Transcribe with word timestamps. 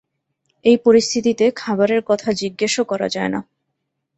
এই 0.65 0.77
পরিস্থিতিতে 0.85 1.45
খাবারের 1.55 2.01
কথা 2.05 2.29
জিজ্ঞেসও 2.33 2.83
করা 2.83 3.07
যায় 3.09 3.29
না। 3.29 3.39